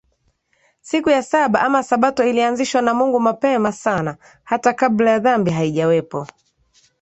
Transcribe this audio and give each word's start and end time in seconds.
Siku 0.81 1.09
ya 1.09 1.23
Saba 1.23 1.61
ama 1.61 1.83
Sabato 1.83 2.23
ilianzishwa 2.23 2.81
na 2.81 2.93
Mungu 2.93 3.19
Mapema 3.19 3.71
sana 3.71 4.17
hata 4.43 4.73
kabla 4.73 5.19
dhambi 5.19 5.51
haijawepo 5.51 6.27